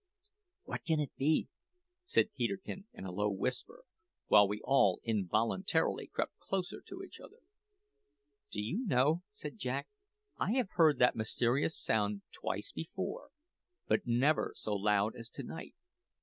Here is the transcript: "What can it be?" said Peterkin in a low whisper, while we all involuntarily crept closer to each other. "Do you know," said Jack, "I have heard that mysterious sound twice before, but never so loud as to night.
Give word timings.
"What 0.63 0.83
can 0.83 0.99
it 0.99 1.11
be?" 1.15 1.47
said 2.05 2.33
Peterkin 2.33 2.87
in 2.91 3.05
a 3.05 3.11
low 3.11 3.29
whisper, 3.29 3.83
while 4.25 4.47
we 4.47 4.59
all 4.63 4.99
involuntarily 5.03 6.07
crept 6.07 6.39
closer 6.39 6.81
to 6.87 7.03
each 7.03 7.19
other. 7.19 7.37
"Do 8.51 8.63
you 8.63 8.83
know," 8.87 9.21
said 9.31 9.59
Jack, 9.59 9.87
"I 10.39 10.53
have 10.53 10.71
heard 10.71 10.97
that 10.97 11.15
mysterious 11.15 11.77
sound 11.77 12.23
twice 12.31 12.71
before, 12.71 13.29
but 13.87 14.07
never 14.07 14.53
so 14.55 14.73
loud 14.73 15.15
as 15.15 15.29
to 15.29 15.43
night. 15.43 15.75